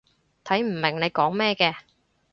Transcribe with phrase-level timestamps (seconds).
[0.43, 1.75] 睇唔明你講咩嘅